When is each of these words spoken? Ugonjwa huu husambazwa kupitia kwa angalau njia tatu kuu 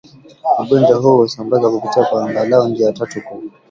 Ugonjwa 0.59 0.95
huu 0.99 1.17
husambazwa 1.17 1.71
kupitia 1.71 2.05
kwa 2.05 2.29
angalau 2.29 2.67
njia 2.69 2.93
tatu 2.93 3.21
kuu 3.21 3.43